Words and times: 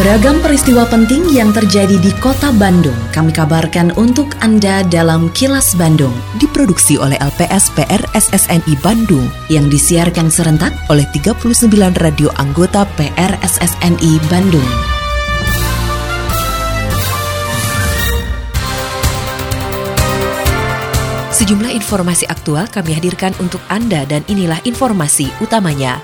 Beragam 0.00 0.40
peristiwa 0.40 0.88
penting 0.88 1.20
yang 1.36 1.52
terjadi 1.52 2.00
di 2.00 2.16
kota 2.16 2.48
Bandung 2.56 2.96
kami 3.12 3.28
kabarkan 3.28 3.92
untuk 4.00 4.32
Anda 4.40 4.80
dalam 4.88 5.28
Kilas 5.36 5.76
Bandung. 5.76 6.16
Diproduksi 6.40 6.96
oleh 6.96 7.20
LPS 7.20 7.68
PR 7.76 8.00
SSNI 8.16 8.72
Bandung 8.80 9.28
yang 9.52 9.68
disiarkan 9.68 10.32
serentak 10.32 10.72
oleh 10.88 11.04
39 11.12 11.68
radio 12.00 12.32
anggota 12.40 12.88
PR 12.96 13.36
SSNI 13.44 14.12
Bandung. 14.32 14.70
Sejumlah 21.36 21.68
informasi 21.68 22.24
aktual 22.32 22.64
kami 22.72 22.96
hadirkan 22.96 23.36
untuk 23.44 23.60
Anda 23.68 24.08
dan 24.08 24.24
inilah 24.24 24.56
informasi 24.64 25.28
utamanya. 25.44 26.00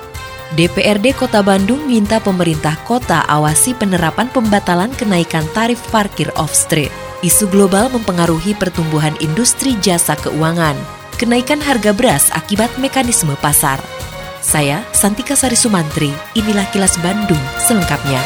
DPRD 0.57 1.13
Kota 1.13 1.45
Bandung 1.45 1.85
minta 1.85 2.25
pemerintah 2.25 2.73
kota 2.89 3.21
awasi 3.29 3.77
penerapan 3.77 4.33
pembatalan 4.33 4.89
kenaikan 4.97 5.45
tarif 5.53 5.77
parkir 5.93 6.33
off-street. 6.41 6.89
Isu 7.21 7.53
global 7.53 7.93
mempengaruhi 7.93 8.57
pertumbuhan 8.57 9.13
industri 9.21 9.77
jasa 9.85 10.17
keuangan. 10.17 10.73
Kenaikan 11.21 11.61
harga 11.61 11.93
beras 11.93 12.33
akibat 12.33 12.73
mekanisme 12.81 13.37
pasar. 13.45 13.77
Saya, 14.41 14.81
Santika 14.97 15.37
Sari 15.37 15.59
Sumantri, 15.59 16.09
inilah 16.33 16.65
kilas 16.73 16.97
Bandung 17.05 17.43
selengkapnya. 17.61 18.23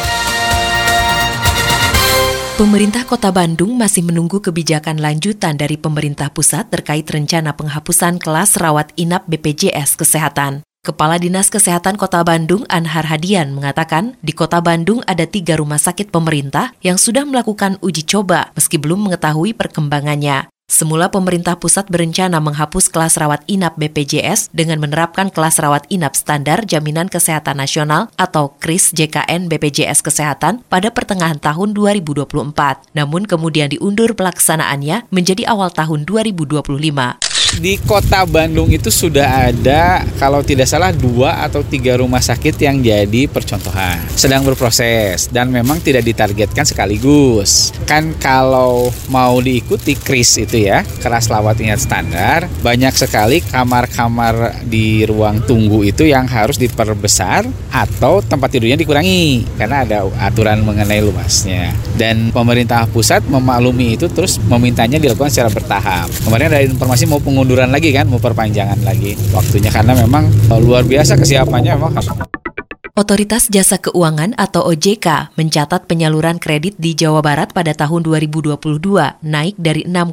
Pemerintah 2.55 3.03
Kota 3.03 3.35
Bandung 3.35 3.75
masih 3.75 4.07
menunggu 4.07 4.39
kebijakan 4.39 5.03
lanjutan 5.03 5.59
dari 5.59 5.75
pemerintah 5.75 6.31
pusat 6.31 6.71
terkait 6.71 7.03
rencana 7.09 7.59
penghapusan 7.59 8.23
kelas 8.23 8.55
rawat 8.61 8.95
inap 8.95 9.27
BPJS 9.27 9.99
Kesehatan. 9.99 10.63
Kepala 10.83 11.15
Dinas 11.15 11.47
Kesehatan 11.47 11.95
Kota 11.95 12.27
Bandung, 12.27 12.67
Anhar 12.67 13.07
Hadian, 13.07 13.55
mengatakan 13.55 14.19
di 14.19 14.35
Kota 14.35 14.59
Bandung 14.59 14.99
ada 15.07 15.23
tiga 15.31 15.55
rumah 15.55 15.79
sakit 15.79 16.11
pemerintah 16.11 16.75
yang 16.83 16.99
sudah 16.99 17.23
melakukan 17.23 17.79
uji 17.79 18.03
coba 18.03 18.51
meski 18.59 18.83
belum 18.83 19.07
mengetahui 19.07 19.55
perkembangannya. 19.55 20.51
Semula 20.73 21.13
pemerintah 21.13 21.59
pusat 21.61 21.91
berencana 21.91 22.41
menghapus 22.41 22.89
kelas 22.89 23.21
rawat 23.21 23.45
inap 23.45 23.77
BPJS 23.77 24.51
dengan 24.57 24.81
menerapkan 24.81 25.29
kelas 25.29 25.61
rawat 25.61 25.85
inap 25.93 26.17
standar 26.17 26.65
Jaminan 26.65 27.13
Kesehatan 27.13 27.61
Nasional 27.61 28.09
atau 28.17 28.57
KRIS 28.57 28.97
JKN 28.97 29.53
BPJS 29.53 30.01
Kesehatan 30.01 30.65
pada 30.67 30.89
pertengahan 30.89 31.37
tahun 31.37 31.77
2024. 31.77 32.97
Namun 32.99 33.29
kemudian 33.29 33.69
diundur 33.69 34.17
pelaksanaannya 34.17 35.13
menjadi 35.13 35.51
awal 35.51 35.69
tahun 35.71 36.09
2025 36.09 37.33
di 37.61 37.77
kota 37.85 38.25
Bandung 38.25 38.73
itu 38.73 38.89
sudah 38.89 39.53
ada 39.53 40.07
kalau 40.17 40.41
tidak 40.41 40.65
salah 40.71 40.95
dua 40.95 41.45
atau 41.45 41.61
tiga 41.61 42.01
rumah 42.01 42.23
sakit 42.23 42.57
yang 42.57 42.81
jadi 42.81 43.29
percontohan. 43.29 44.01
Sedang 44.17 44.47
berproses 44.47 45.29
dan 45.29 45.53
memang 45.53 45.83
tidak 45.85 46.07
ditargetkan 46.07 46.65
sekaligus. 46.65 47.75
Kan 47.85 48.17
kalau 48.17 48.89
mau 49.13 49.37
diikuti 49.43 49.99
kris 49.99 50.41
itu 50.41 50.52
ya. 50.59 50.83
Keras 51.01 51.31
lawat 51.31 51.61
ingat 51.63 51.81
standar. 51.81 52.51
Banyak 52.61 52.93
sekali 52.97 53.41
kamar-kamar 53.41 54.65
di 54.67 55.07
ruang 55.07 55.45
tunggu 55.47 55.87
itu 55.87 56.05
yang 56.09 56.27
harus 56.27 56.59
diperbesar 56.59 57.47
atau 57.73 58.21
tempat 58.21 58.53
tidurnya 58.53 58.77
dikurangi 58.77 59.47
karena 59.57 59.87
ada 59.87 59.99
aturan 60.19 60.61
mengenai 60.67 61.01
luasnya. 61.01 61.73
Dan 61.95 62.35
pemerintah 62.35 62.85
pusat 62.91 63.23
memaklumi 63.29 63.97
itu 63.97 64.11
terus 64.11 64.37
memintanya 64.51 64.99
dilakukan 64.99 65.31
secara 65.31 65.49
bertahap. 65.53 66.09
Kemarin 66.27 66.49
ada 66.53 66.61
informasi 66.65 67.05
mau 67.09 67.23
pengunduran 67.23 67.53
pengunduran 67.53 67.75
lagi 67.75 67.91
kan, 67.93 68.09
mau 68.09 68.17
perpanjangan 68.17 68.81
lagi 68.81 69.13
waktunya 69.35 69.69
karena 69.69 69.93
memang 69.93 70.25
eh, 70.31 70.61
luar 70.63 70.89
biasa 70.89 71.21
kesiapannya 71.21 71.77
memang. 71.77 72.32
Otoritas 72.93 73.49
Jasa 73.49 73.81
Keuangan 73.81 74.37
atau 74.37 74.69
OJK 74.69 75.33
mencatat 75.41 75.89
penyaluran 75.89 76.37
kredit 76.37 76.77
di 76.77 76.93
Jawa 76.93 77.25
Barat 77.25 77.49
pada 77.57 77.73
tahun 77.73 78.05
2022 78.05 78.53
naik 79.25 79.57
dari 79.57 79.89
6,15 79.89 80.13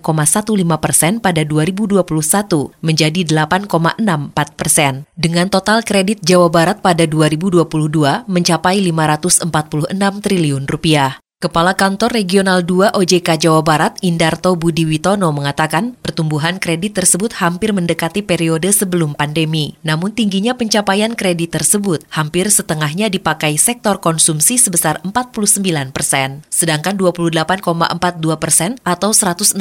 persen 0.80 1.20
pada 1.20 1.44
2021 1.44 2.00
menjadi 2.80 3.22
8,64 3.28 4.32
persen. 4.56 5.04
Dengan 5.12 5.52
total 5.52 5.84
kredit 5.84 6.24
Jawa 6.24 6.48
Barat 6.48 6.80
pada 6.80 7.04
2022 7.04 7.68
mencapai 8.32 8.80
546 8.80 10.24
triliun 10.24 10.64
rupiah. 10.64 11.20
Kepala 11.40 11.72
Kantor 11.72 12.20
Regional 12.20 12.68
2 12.68 13.00
OJK 13.00 13.40
Jawa 13.40 13.64
Barat, 13.64 13.96
Indarto 14.04 14.60
Budi 14.60 14.84
Witono 14.84 15.32
mengatakan 15.32 15.96
pertumbuhan 16.04 16.60
kredit 16.60 17.00
tersebut 17.00 17.32
hampir 17.40 17.72
mendekati 17.72 18.20
periode 18.20 18.68
sebelum 18.76 19.16
pandemi. 19.16 19.80
Namun 19.80 20.12
tingginya 20.12 20.60
pencapaian 20.60 21.16
kredit 21.16 21.56
tersebut 21.56 22.04
hampir 22.12 22.52
setengahnya 22.52 23.08
dipakai 23.08 23.56
sektor 23.56 24.04
konsumsi 24.04 24.60
sebesar 24.60 25.00
49 25.08 25.96
persen. 25.96 26.44
Sedangkan 26.52 27.00
28,42 27.00 27.72
persen 28.36 28.76
atau 28.84 29.16
161 29.16 29.56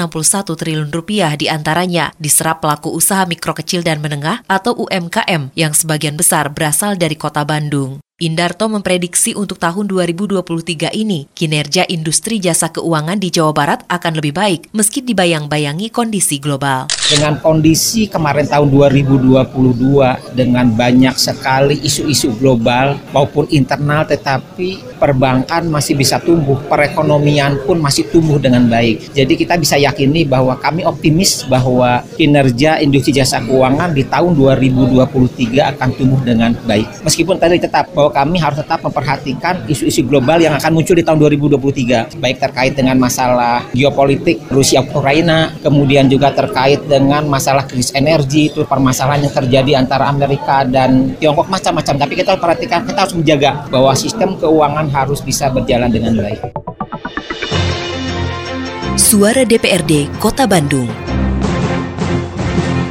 triliun 0.58 0.90
rupiah 0.90 1.38
di 1.38 1.46
antaranya 1.46 2.10
diserap 2.18 2.58
pelaku 2.58 2.90
usaha 2.90 3.22
mikro 3.22 3.54
kecil 3.54 3.86
dan 3.86 4.02
menengah 4.02 4.42
atau 4.50 4.74
UMKM 4.74 5.54
yang 5.54 5.78
sebagian 5.78 6.18
besar 6.18 6.50
berasal 6.50 6.98
dari 6.98 7.14
kota 7.14 7.46
Bandung. 7.46 8.02
Indarto 8.18 8.66
memprediksi 8.66 9.30
untuk 9.38 9.62
tahun 9.62 9.86
2023 9.86 10.90
ini, 10.90 11.30
kinerja 11.38 11.86
industri 11.86 12.42
jasa 12.42 12.66
keuangan 12.66 13.14
di 13.14 13.30
Jawa 13.30 13.54
Barat 13.54 13.86
akan 13.86 14.18
lebih 14.18 14.34
baik 14.34 14.74
meski 14.74 15.06
dibayang-bayangi 15.06 15.86
kondisi 15.94 16.42
global. 16.42 16.90
Dengan 17.06 17.38
kondisi 17.38 18.10
kemarin 18.10 18.50
tahun 18.50 18.74
2022 18.74 20.34
dengan 20.34 20.66
banyak 20.66 21.14
sekali 21.14 21.78
isu-isu 21.78 22.34
global 22.42 22.98
maupun 23.14 23.46
internal 23.54 24.02
tetapi 24.02 24.98
perbankan 24.98 25.70
masih 25.70 25.94
bisa 25.94 26.18
tumbuh, 26.18 26.58
perekonomian 26.66 27.62
pun 27.62 27.78
masih 27.78 28.10
tumbuh 28.10 28.42
dengan 28.42 28.66
baik. 28.66 29.14
Jadi 29.14 29.38
kita 29.38 29.54
bisa 29.54 29.78
yakini 29.78 30.26
bahwa 30.26 30.58
kami 30.58 30.82
optimis 30.82 31.46
bahwa 31.46 32.02
kinerja 32.18 32.82
industri 32.82 33.14
jasa 33.14 33.38
keuangan 33.46 33.94
di 33.94 34.02
tahun 34.02 34.34
2023 34.34 35.70
akan 35.78 35.88
tumbuh 35.94 36.18
dengan 36.26 36.50
baik. 36.66 37.06
Meskipun 37.06 37.38
tadi 37.38 37.62
tetap 37.62 37.86
bahwa 38.08 38.24
kami 38.24 38.40
harus 38.40 38.64
tetap 38.64 38.80
memperhatikan 38.80 39.54
isu-isu 39.68 40.00
global 40.08 40.40
yang 40.40 40.56
akan 40.56 40.72
muncul 40.72 40.96
di 40.96 41.04
tahun 41.04 41.20
2023 41.20 42.16
baik 42.16 42.40
terkait 42.40 42.72
dengan 42.72 42.96
masalah 42.96 43.68
geopolitik 43.76 44.40
Rusia 44.48 44.80
Ukraina 44.80 45.52
kemudian 45.60 46.08
juga 46.08 46.32
terkait 46.32 46.80
dengan 46.88 47.28
masalah 47.28 47.68
krisis 47.68 47.92
energi 47.92 48.48
itu 48.48 48.64
permasalahan 48.64 49.28
yang 49.28 49.34
terjadi 49.36 49.72
antara 49.76 50.08
Amerika 50.08 50.64
dan 50.64 51.12
Tiongkok 51.20 51.52
macam-macam. 51.52 51.94
Tapi 52.00 52.12
kita 52.16 52.32
harus 52.32 52.42
perhatikan 52.48 52.80
kita 52.88 52.98
harus 53.04 53.12
menjaga 53.12 53.68
bahwa 53.68 53.92
sistem 53.92 54.40
keuangan 54.40 54.88
harus 54.88 55.20
bisa 55.20 55.52
berjalan 55.52 55.92
dengan 55.92 56.16
baik. 56.16 56.40
Suara 58.96 59.44
DPRD 59.44 60.08
Kota 60.16 60.48
Bandung 60.48 61.07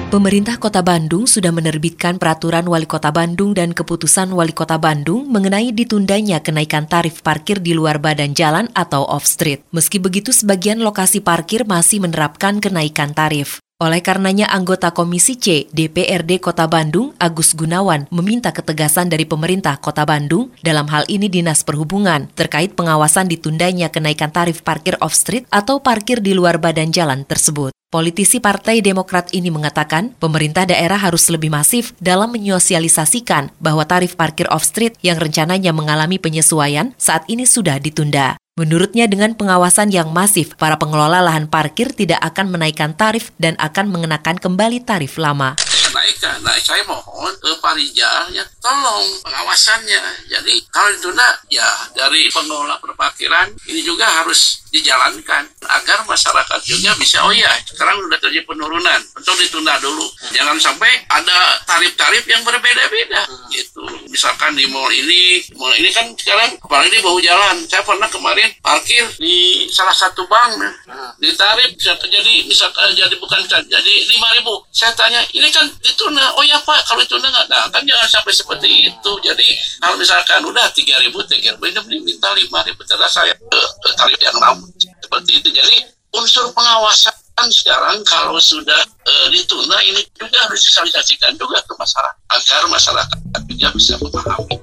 Pemerintah 0.08 0.56
Kota 0.56 0.80
Bandung 0.80 1.28
sudah 1.28 1.52
menerbitkan 1.52 2.16
peraturan 2.16 2.64
Wali 2.64 2.88
Kota 2.88 3.12
Bandung 3.12 3.52
dan 3.52 3.76
keputusan 3.76 4.32
Wali 4.32 4.56
Kota 4.56 4.80
Bandung 4.80 5.28
mengenai 5.28 5.76
ditundanya 5.76 6.40
kenaikan 6.40 6.88
tarif 6.88 7.20
parkir 7.20 7.60
di 7.60 7.76
luar 7.76 8.00
badan 8.00 8.32
jalan 8.32 8.72
atau 8.72 9.04
off-street. 9.04 9.68
Meski 9.76 10.00
begitu, 10.00 10.32
sebagian 10.32 10.80
lokasi 10.80 11.20
parkir 11.20 11.68
masih 11.68 12.00
menerapkan 12.00 12.64
kenaikan 12.64 13.12
tarif. 13.12 13.60
Oleh 13.84 14.00
karenanya 14.00 14.48
anggota 14.48 14.96
Komisi 14.96 15.36
C 15.36 15.68
DPRD 15.76 16.40
Kota 16.40 16.72
Bandung 16.72 17.12
Agus 17.20 17.52
Gunawan 17.52 18.08
meminta 18.08 18.56
ketegasan 18.56 19.12
dari 19.12 19.28
pemerintah 19.28 19.76
Kota 19.76 20.08
Bandung 20.08 20.56
dalam 20.64 20.88
hal 20.88 21.04
ini 21.12 21.28
Dinas 21.28 21.68
Perhubungan 21.68 22.32
terkait 22.32 22.80
pengawasan 22.80 23.28
ditundanya 23.28 23.92
kenaikan 23.92 24.32
tarif 24.32 24.64
parkir 24.64 24.96
off-street 25.04 25.52
atau 25.52 25.84
parkir 25.84 26.24
di 26.24 26.32
luar 26.32 26.64
badan 26.64 26.96
jalan 26.96 27.28
tersebut. 27.28 27.77
Politisi 27.88 28.44
Partai 28.44 28.84
Demokrat 28.84 29.32
ini 29.32 29.48
mengatakan 29.48 30.12
pemerintah 30.20 30.68
daerah 30.68 31.00
harus 31.00 31.32
lebih 31.32 31.48
masif 31.48 31.96
dalam 32.04 32.28
menyosialisasikan 32.36 33.56
bahwa 33.64 33.88
tarif 33.88 34.20
parkir 34.20 34.44
off-street 34.52 35.00
yang 35.08 35.16
rencananya 35.16 35.72
mengalami 35.72 36.20
penyesuaian 36.20 36.92
saat 37.00 37.24
ini 37.32 37.48
sudah 37.48 37.80
ditunda. 37.80 38.36
Menurutnya 38.60 39.08
dengan 39.08 39.40
pengawasan 39.40 39.96
yang 39.96 40.12
masif, 40.12 40.60
para 40.60 40.76
pengelola 40.76 41.24
lahan 41.24 41.48
parkir 41.48 41.96
tidak 41.96 42.20
akan 42.28 42.52
menaikkan 42.52 42.92
tarif 42.92 43.32
dan 43.40 43.56
akan 43.56 43.88
mengenakan 43.88 44.36
kembali 44.36 44.84
tarif 44.84 45.16
lama 45.16 45.56
naikkan. 45.98 46.38
Nah, 46.46 46.54
saya 46.62 46.86
mohon 46.86 47.34
ke 47.42 47.52
Parija 47.58 48.30
ya 48.30 48.46
tolong 48.62 49.08
pengawasannya. 49.26 50.30
Jadi 50.30 50.54
kalau 50.70 50.94
ditunda 50.94 51.26
ya 51.50 51.66
dari 51.98 52.30
pengelola 52.30 52.78
perparkiran 52.78 53.50
ini 53.66 53.82
juga 53.82 54.06
harus 54.06 54.62
dijalankan 54.68 55.48
agar 55.64 56.04
masyarakat 56.04 56.60
juga 56.68 56.92
bisa 57.00 57.24
oh 57.24 57.32
ya 57.32 57.50
sekarang 57.66 57.98
sudah 58.04 58.20
terjadi 58.22 58.46
penurunan. 58.46 59.02
Untuk 59.18 59.36
ditunda 59.42 59.80
dulu. 59.82 60.06
Jangan 60.36 60.60
sampai 60.62 60.92
ada 61.10 61.58
tarif-tarif 61.66 62.24
yang 62.30 62.46
berbeda-beda. 62.46 63.26
Gitu. 63.50 63.86
Misalkan 64.14 64.54
di 64.54 64.70
mall 64.70 64.92
ini 64.94 65.42
mall 65.58 65.74
ini 65.74 65.90
kan 65.90 66.06
sekarang 66.14 66.60
apalagi 66.62 67.00
di 67.00 67.02
bawah 67.02 67.22
jalan. 67.24 67.58
Saya 67.66 67.82
pernah 67.82 68.10
kemarin 68.12 68.50
parkir 68.62 69.04
di 69.18 69.66
salah 69.72 69.96
satu 69.96 70.28
bank 70.30 70.60
di 71.18 71.32
tarif 71.34 71.74
bisa 71.74 71.96
terjadi 71.98 72.46
misalkan 72.46 72.94
jadi 72.94 73.16
bukan 73.18 73.42
jadi 73.48 73.94
lima 74.14 74.28
ribu. 74.38 74.62
Saya 74.70 74.94
tanya 74.94 75.24
ini 75.34 75.48
kan 75.50 75.66
ditunda 75.88 76.36
oh 76.36 76.44
ya 76.44 76.60
pak 76.62 76.84
kalau 76.84 77.00
ditunda 77.00 77.32
nggak 77.32 77.48
nah 77.48 77.64
kan 77.72 77.82
jangan 77.88 78.08
sampai 78.12 78.34
seperti 78.36 78.92
itu 78.92 79.12
jadi 79.24 79.48
kalau 79.80 79.96
misalkan 79.96 80.44
udah 80.44 80.68
tiga 80.76 81.00
ribu 81.00 81.24
tiga 81.26 81.56
ribu 81.56 81.72
ini 81.72 82.04
minta 82.04 82.30
lima 82.36 82.60
ribu 82.68 82.84
terus 82.84 83.08
saya 83.08 83.32
ke, 83.32 83.62
ke 83.84 83.90
tarif 83.96 84.20
yang 84.20 84.36
lama 84.38 84.68
seperti 85.00 85.40
itu 85.40 85.50
jadi 85.56 85.76
unsur 86.16 86.52
pengawasan 86.52 87.14
sekarang 87.54 88.02
kalau 88.02 88.42
sudah 88.42 88.82
e, 89.06 89.14
ditunda 89.30 89.78
ini 89.86 90.02
juga 90.18 90.42
harus 90.50 90.58
disosialisasikan 90.66 91.38
juga 91.38 91.62
ke 91.62 91.74
masyarakat 91.78 92.18
agar 92.34 92.62
masyarakat 92.66 93.20
juga 93.46 93.68
bisa 93.78 93.94
memahami. 94.02 94.58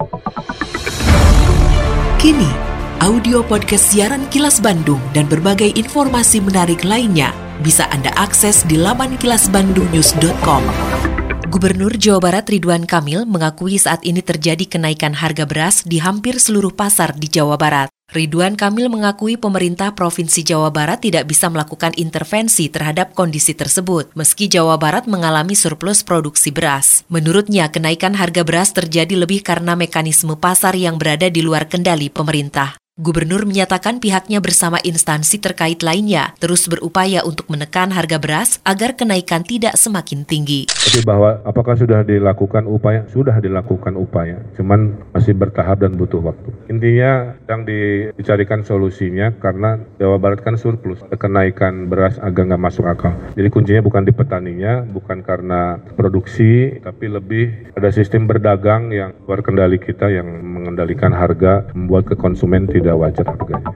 Kini, 2.19 2.51
audio 2.99 3.47
podcast 3.47 3.95
siaran 3.95 4.27
Kilas 4.35 4.59
Bandung 4.59 4.99
dan 5.15 5.31
berbagai 5.31 5.71
informasi 5.79 6.43
menarik 6.43 6.83
lainnya 6.83 7.31
bisa 7.63 7.87
Anda 7.95 8.11
akses 8.19 8.67
di 8.67 8.75
laman 8.75 9.15
kilasbandungnews.com. 9.23 11.14
Gubernur 11.55 11.95
Jawa 11.95 12.19
Barat 12.19 12.51
Ridwan 12.51 12.83
Kamil 12.83 13.31
mengakui 13.31 13.79
saat 13.79 14.03
ini 14.03 14.27
terjadi 14.27 14.67
kenaikan 14.67 15.15
harga 15.15 15.47
beras 15.47 15.87
di 15.87 16.03
hampir 16.03 16.43
seluruh 16.43 16.75
pasar 16.75 17.15
di 17.15 17.31
Jawa 17.31 17.55
Barat. 17.55 17.95
Ridwan 18.11 18.59
Kamil 18.59 18.91
mengakui 18.91 19.39
pemerintah 19.39 19.95
Provinsi 19.95 20.43
Jawa 20.43 20.75
Barat 20.75 21.07
tidak 21.07 21.31
bisa 21.31 21.47
melakukan 21.47 21.95
intervensi 21.95 22.67
terhadap 22.67 23.15
kondisi 23.15 23.55
tersebut, 23.55 24.11
meski 24.19 24.51
Jawa 24.51 24.83
Barat 24.83 25.07
mengalami 25.07 25.55
surplus 25.55 26.03
produksi 26.03 26.51
beras. 26.51 27.07
Menurutnya, 27.07 27.71
kenaikan 27.71 28.19
harga 28.19 28.43
beras 28.43 28.75
terjadi 28.75 29.15
lebih 29.15 29.47
karena 29.47 29.79
mekanisme 29.79 30.35
pasar 30.35 30.75
yang 30.75 30.99
berada 30.99 31.31
di 31.31 31.39
luar 31.39 31.71
kendali 31.71 32.11
pemerintah. 32.11 32.75
Gubernur 32.95 33.43
menyatakan 33.43 33.99
pihaknya 33.99 34.39
bersama 34.39 34.79
instansi 34.79 35.43
terkait 35.43 35.83
lainnya 35.83 36.31
terus 36.39 36.71
berupaya 36.71 37.27
untuk 37.27 37.51
menekan 37.51 37.91
harga 37.91 38.23
beras 38.23 38.63
agar 38.63 38.95
kenaikan 38.95 39.43
tidak 39.43 39.75
semakin 39.75 40.23
tinggi. 40.23 40.71
Tapi 40.71 41.03
bahwa 41.03 41.43
apakah 41.43 41.75
sudah 41.75 42.07
dilakukan 42.07 42.71
upaya? 42.71 43.03
Sudah 43.11 43.43
dilakukan 43.43 43.99
upaya, 43.99 44.39
cuman 44.55 44.95
masih 45.11 45.35
bertahap 45.35 45.83
dan 45.83 45.99
butuh 45.99 46.23
waktu. 46.23 46.55
Intinya 46.71 47.35
yang 47.51 47.67
dicarikan 48.15 48.63
solusinya 48.63 49.35
karena 49.43 49.83
Jawa 49.99 50.23
Barat 50.23 50.47
kan 50.47 50.55
surplus, 50.55 51.03
kenaikan 51.19 51.91
beras 51.91 52.23
agak 52.23 52.47
nggak 52.47 52.63
masuk 52.63 52.87
akal. 52.87 53.11
Jadi 53.35 53.51
kuncinya 53.51 53.83
bukan 53.83 54.07
di 54.07 54.15
petaninya, 54.15 54.87
bukan 54.87 55.27
karena 55.27 55.83
produksi, 55.99 56.79
tapi 56.79 57.11
lebih 57.11 57.75
ada 57.75 57.91
sistem 57.91 58.31
berdagang 58.31 58.95
yang 58.95 59.19
luar 59.27 59.43
kendali 59.43 59.83
kita 59.83 60.15
yang 60.15 60.31
mengendalikan 60.47 61.11
harga, 61.11 61.67
membuat 61.75 62.07
ke 62.07 62.15
konsumen 62.15 62.71
tidak 62.71 62.84
wajar 62.93 63.25
harganya. 63.25 63.73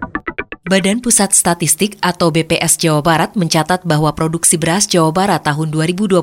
Badan 0.68 1.00
Pusat 1.00 1.32
Statistik 1.32 1.96
atau 2.04 2.28
BPS 2.28 2.76
Jawa 2.76 3.00
Barat 3.00 3.32
mencatat 3.32 3.88
bahwa 3.88 4.12
produksi 4.12 4.60
beras 4.60 4.84
Jawa 4.84 5.16
Barat 5.16 5.40
tahun 5.40 5.72
2022 5.72 6.20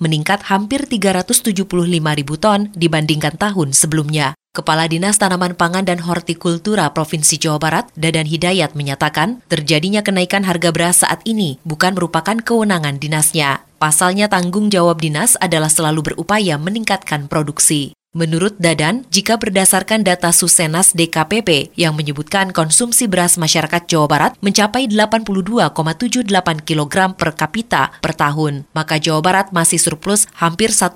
meningkat 0.00 0.48
hampir 0.48 0.88
375 0.88 1.68
ribu 1.92 2.34
ton 2.40 2.72
dibandingkan 2.72 3.36
tahun 3.36 3.76
sebelumnya. 3.76 4.32
Kepala 4.56 4.88
Dinas 4.88 5.20
Tanaman 5.20 5.52
Pangan 5.52 5.84
dan 5.84 6.00
Hortikultura 6.00 6.88
Provinsi 6.96 7.36
Jawa 7.36 7.60
Barat, 7.60 7.90
Dadan 7.92 8.24
Hidayat 8.24 8.72
menyatakan, 8.72 9.44
terjadinya 9.52 10.00
kenaikan 10.00 10.48
harga 10.48 10.72
beras 10.72 11.04
saat 11.04 11.20
ini 11.28 11.60
bukan 11.68 11.92
merupakan 11.92 12.40
kewenangan 12.40 12.96
dinasnya. 12.96 13.68
Pasalnya 13.76 14.32
tanggung 14.32 14.72
jawab 14.72 15.02
dinas 15.02 15.36
adalah 15.44 15.68
selalu 15.68 16.14
berupaya 16.14 16.56
meningkatkan 16.56 17.28
produksi. 17.28 17.92
Menurut 18.14 18.54
Dadan, 18.62 19.02
jika 19.10 19.42
berdasarkan 19.42 20.06
data 20.06 20.30
Susenas 20.30 20.94
DKPP 20.94 21.74
yang 21.74 21.98
menyebutkan 21.98 22.54
konsumsi 22.54 23.10
beras 23.10 23.34
masyarakat 23.34 23.90
Jawa 23.90 24.06
Barat 24.06 24.32
mencapai 24.38 24.86
82,78 24.86 26.22
kg 26.62 26.94
per 27.18 27.34
kapita 27.34 27.90
per 27.98 28.14
tahun, 28.14 28.70
maka 28.70 29.02
Jawa 29.02 29.18
Barat 29.18 29.50
masih 29.50 29.82
surplus 29.82 30.30
hampir 30.38 30.70
1,3 30.70 30.94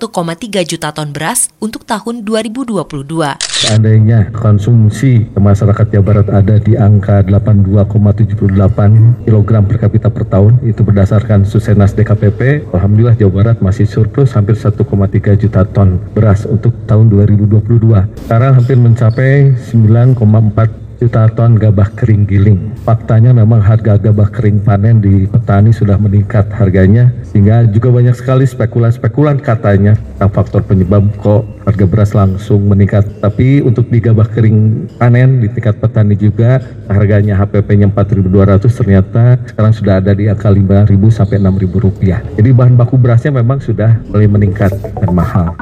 juta 0.63 0.95
ton 0.95 1.11
beras 1.11 1.51
untuk 1.59 1.83
tahun 1.83 2.23
2022. 2.23 2.87
Seandainya 3.67 4.31
konsumsi 4.31 5.27
masyarakat 5.35 5.91
Jawa 5.91 6.05
Barat 6.07 6.27
ada 6.31 6.55
di 6.55 6.79
angka 6.79 7.27
82,78 7.27 9.27
kg 9.27 9.49
per 9.67 9.75
kapita 9.75 10.07
per 10.07 10.23
tahun, 10.23 10.63
itu 10.63 10.87
berdasarkan 10.87 11.43
Susenas 11.43 11.91
DKPP, 11.99 12.71
Alhamdulillah 12.71 13.19
Jawa 13.19 13.43
Barat 13.43 13.59
masih 13.59 13.83
surplus 13.83 14.39
hampir 14.39 14.55
1,3 14.55 14.87
juta 15.35 15.67
ton 15.67 15.99
beras 16.15 16.47
untuk 16.47 16.71
tahun 16.87 17.08
2022. 17.09 18.29
Sekarang 18.29 18.51
hampir 18.55 18.77
mencapai 18.77 19.57
9,4 19.57 20.89
juta 20.99 21.31
ton 21.31 21.55
gabah 21.55 21.87
kering 21.95 22.27
giling. 22.27 22.75
Faktanya 22.83 23.31
memang 23.31 23.63
harga 23.63 23.95
gabah 23.95 24.27
kering 24.27 24.59
panen 24.59 24.99
di 24.99 25.23
petani 25.31 25.71
sudah 25.71 25.95
meningkat 25.95 26.51
harganya 26.51 27.07
sehingga 27.23 27.63
juga 27.71 27.87
banyak 27.95 28.11
sekali 28.11 28.43
spekulan-spekulan 28.43 29.39
katanya 29.39 29.95
tentang 29.95 30.31
faktor 30.35 30.61
penyebab 30.67 31.07
kok 31.23 31.47
harga 31.63 31.85
beras 31.87 32.11
langsung 32.11 32.67
meningkat. 32.67 33.07
Tapi 33.23 33.63
untuk 33.63 33.87
di 33.87 34.03
gabah 34.03 34.27
kering 34.27 34.91
panen 34.99 35.39
di 35.39 35.47
tingkat 35.47 35.79
petani 35.79 36.19
juga 36.19 36.59
harganya 36.91 37.39
HPP-nya 37.39 37.87
4.200 37.95 38.67
ternyata 38.67 39.39
sekarang 39.47 39.71
sudah 39.71 40.03
ada 40.03 40.11
di 40.11 40.27
angka 40.27 40.51
5.000 40.51 40.91
sampai 41.07 41.39
6.000 41.39 41.79
rupiah. 41.79 42.19
Jadi 42.35 42.49
bahan 42.51 42.75
baku 42.75 42.99
berasnya 42.99 43.31
memang 43.31 43.63
sudah 43.63 44.03
mulai 44.11 44.27
meningkat 44.27 44.75
dan 44.75 45.15
mahal. 45.15 45.55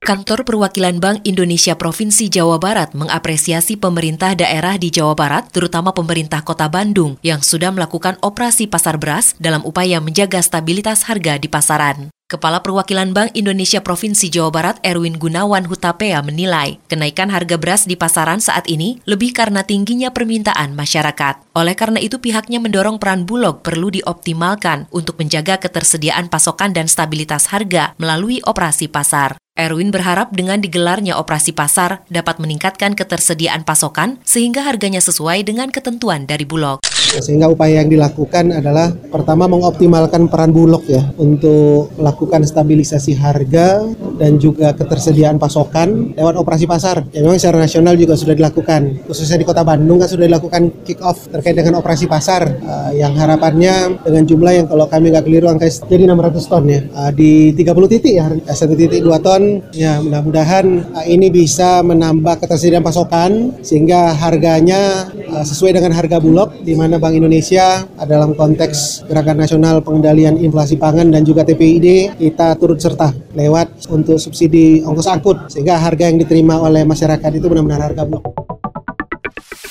Kantor 0.00 0.48
Perwakilan 0.48 0.96
Bank 0.96 1.28
Indonesia 1.28 1.76
Provinsi 1.76 2.32
Jawa 2.32 2.56
Barat 2.56 2.96
mengapresiasi 2.96 3.76
pemerintah 3.76 4.32
daerah 4.32 4.80
di 4.80 4.88
Jawa 4.88 5.12
Barat, 5.12 5.52
terutama 5.52 5.92
pemerintah 5.92 6.40
Kota 6.40 6.72
Bandung, 6.72 7.20
yang 7.20 7.44
sudah 7.44 7.68
melakukan 7.68 8.16
operasi 8.24 8.64
pasar 8.64 8.96
beras 8.96 9.36
dalam 9.36 9.60
upaya 9.60 10.00
menjaga 10.00 10.40
stabilitas 10.40 11.04
harga 11.04 11.36
di 11.36 11.52
pasaran. 11.52 12.08
Kepala 12.30 12.62
Perwakilan 12.62 13.10
Bank 13.10 13.34
Indonesia 13.34 13.82
Provinsi 13.82 14.30
Jawa 14.30 14.54
Barat 14.54 14.78
Erwin 14.86 15.18
Gunawan 15.18 15.66
Hutapea 15.66 16.22
menilai 16.22 16.78
kenaikan 16.86 17.26
harga 17.26 17.58
beras 17.58 17.90
di 17.90 17.98
pasaran 17.98 18.38
saat 18.38 18.70
ini 18.70 19.02
lebih 19.02 19.34
karena 19.34 19.66
tingginya 19.66 20.14
permintaan 20.14 20.78
masyarakat. 20.78 21.42
Oleh 21.58 21.74
karena 21.74 21.98
itu 21.98 22.22
pihaknya 22.22 22.62
mendorong 22.62 23.02
peran 23.02 23.26
Bulog 23.26 23.66
perlu 23.66 23.90
dioptimalkan 23.90 24.86
untuk 24.94 25.18
menjaga 25.18 25.58
ketersediaan 25.58 26.30
pasokan 26.30 26.70
dan 26.70 26.86
stabilitas 26.86 27.50
harga 27.50 27.98
melalui 27.98 28.38
operasi 28.46 28.86
pasar. 28.86 29.34
Erwin 29.58 29.90
berharap 29.90 30.30
dengan 30.30 30.62
digelarnya 30.62 31.18
operasi 31.18 31.50
pasar 31.50 32.06
dapat 32.06 32.38
meningkatkan 32.38 32.94
ketersediaan 32.94 33.66
pasokan 33.66 34.22
sehingga 34.22 34.62
harganya 34.62 35.02
sesuai 35.02 35.42
dengan 35.42 35.74
ketentuan 35.74 36.30
dari 36.30 36.46
Bulog. 36.46 36.78
Sehingga 37.18 37.50
upaya 37.50 37.82
yang 37.82 37.90
dilakukan 37.90 38.54
adalah 38.54 38.94
pertama 39.10 39.50
mengoptimalkan 39.50 40.30
peran 40.30 40.54
Bulog 40.54 40.86
ya 40.86 41.10
untuk 41.18 41.90
melakukan 41.98 42.46
stabilisasi 42.46 43.18
harga 43.18 43.82
dan 44.20 44.36
juga 44.36 44.76
ketersediaan 44.76 45.40
pasokan 45.40 46.12
lewat 46.12 46.36
operasi 46.36 46.68
pasar. 46.68 47.08
Yang 47.16 47.24
memang 47.24 47.38
secara 47.40 47.58
nasional 47.64 47.94
juga 47.96 48.14
sudah 48.20 48.36
dilakukan. 48.36 49.08
Khususnya 49.08 49.40
di 49.40 49.48
Kota 49.48 49.64
Bandung 49.64 49.96
kan 49.96 50.08
sudah 50.12 50.28
dilakukan 50.28 50.84
kick 50.84 51.00
off 51.00 51.30
terkait 51.32 51.56
dengan 51.56 51.80
operasi 51.80 52.04
pasar 52.10 52.42
uh, 52.60 52.90
yang 52.90 53.14
harapannya 53.14 54.02
dengan 54.02 54.24
jumlah 54.26 54.52
yang 54.52 54.66
kalau 54.66 54.90
kami 54.90 55.14
nggak 55.14 55.24
keliru 55.24 55.46
angka 55.46 55.70
jadi 55.86 56.10
600 56.10 56.50
ton 56.50 56.64
ya 56.66 56.80
uh, 56.90 57.10
di 57.14 57.54
30 57.54 57.92
titik 57.94 58.12
ya 58.18 58.26
satu 58.50 58.74
titik 58.74 59.06
2 59.06 59.14
ton 59.22 59.62
ya 59.70 60.02
mudah-mudahan 60.02 60.66
uh, 60.90 61.06
ini 61.06 61.30
bisa 61.30 61.86
menambah 61.86 62.42
ketersediaan 62.42 62.82
pasokan 62.82 63.54
sehingga 63.62 64.18
harganya 64.18 65.06
uh, 65.30 65.44
sesuai 65.46 65.78
dengan 65.78 65.94
harga 65.94 66.18
Bulog 66.18 66.66
di 66.66 66.74
mana 66.74 66.98
Bank 66.98 67.14
Indonesia 67.14 67.86
dalam 68.02 68.34
konteks 68.34 69.06
Gerakan 69.06 69.38
Nasional 69.38 69.78
Pengendalian 69.86 70.42
Inflasi 70.42 70.74
Pangan 70.74 71.14
dan 71.14 71.22
juga 71.22 71.46
TPID 71.46 72.18
kita 72.18 72.58
turut 72.58 72.82
serta 72.82 73.14
lewat 73.38 73.86
untuk 73.94 74.09
subsidi 74.16 74.80
ongkos 74.82 75.06
angkut 75.10 75.38
sehingga 75.52 75.78
harga 75.78 76.08
yang 76.08 76.18
diterima 76.18 76.58
oleh 76.58 76.82
masyarakat 76.82 77.30
itu 77.36 77.46
benar-benar 77.46 77.92
harga 77.92 78.02
blok. 78.08 78.24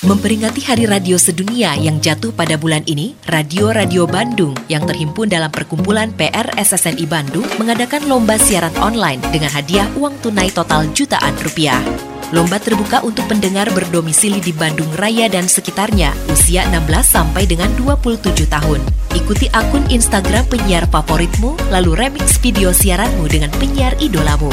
Memperingati 0.00 0.64
Hari 0.64 0.88
Radio 0.88 1.20
Sedunia 1.20 1.76
yang 1.76 2.00
jatuh 2.00 2.32
pada 2.32 2.56
bulan 2.56 2.80
ini, 2.88 3.12
Radio 3.28 3.68
Radio 3.68 4.08
Bandung 4.08 4.56
yang 4.64 4.88
terhimpun 4.88 5.28
dalam 5.28 5.52
perkumpulan 5.52 6.08
PRSSNI 6.16 7.04
Bandung 7.04 7.44
mengadakan 7.60 8.08
lomba 8.08 8.40
siaran 8.40 8.72
online 8.80 9.20
dengan 9.28 9.52
hadiah 9.52 9.84
uang 10.00 10.16
tunai 10.24 10.48
total 10.48 10.88
jutaan 10.96 11.36
rupiah. 11.44 12.09
Lomba 12.30 12.62
terbuka 12.62 13.02
untuk 13.02 13.26
pendengar 13.26 13.66
berdomisili 13.74 14.38
di 14.38 14.54
Bandung 14.54 14.86
Raya 14.94 15.26
dan 15.26 15.50
sekitarnya, 15.50 16.14
usia 16.30 16.62
16 16.70 17.02
sampai 17.02 17.42
dengan 17.42 17.66
27 17.74 18.46
tahun. 18.46 18.78
Ikuti 19.18 19.50
akun 19.50 19.82
Instagram 19.90 20.46
penyiar 20.46 20.86
favoritmu, 20.86 21.74
lalu 21.74 21.98
remix 21.98 22.38
video 22.38 22.70
siaranmu 22.70 23.26
dengan 23.26 23.50
penyiar 23.58 23.98
idolamu. 23.98 24.46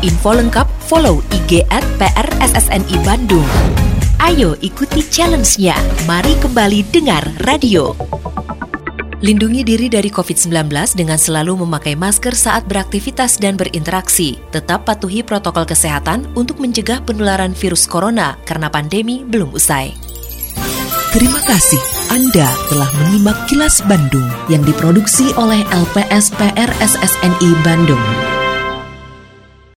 Info 0.00 0.32
lengkap 0.32 0.64
follow 0.88 1.20
IG 1.28 1.68
at 1.68 1.84
PRSSNI 2.00 2.96
Bandung. 3.04 3.44
Ayo 4.16 4.56
ikuti 4.64 5.04
challenge-nya. 5.04 5.76
Mari 6.08 6.32
kembali 6.40 6.80
dengar 6.88 7.28
radio. 7.44 7.92
Lindungi 9.22 9.62
diri 9.62 9.86
dari 9.86 10.10
COVID-19 10.10 10.98
dengan 10.98 11.14
selalu 11.14 11.62
memakai 11.62 11.94
masker 11.94 12.34
saat 12.34 12.66
beraktivitas 12.66 13.38
dan 13.38 13.54
berinteraksi. 13.54 14.42
Tetap 14.50 14.82
patuhi 14.82 15.22
protokol 15.22 15.62
kesehatan 15.62 16.26
untuk 16.34 16.58
mencegah 16.58 16.98
penularan 17.06 17.54
virus 17.54 17.86
corona 17.86 18.34
karena 18.42 18.66
pandemi 18.66 19.22
belum 19.22 19.54
usai. 19.54 19.94
Terima 21.14 21.38
kasih 21.38 21.82
Anda 22.10 22.50
telah 22.66 22.90
menyimak 22.98 23.46
kilas 23.46 23.78
Bandung 23.86 24.26
yang 24.50 24.66
diproduksi 24.66 25.30
oleh 25.38 25.62
LPS 25.70 26.34
PR 26.34 26.70
SSNI 26.82 27.50
Bandung. 27.62 28.02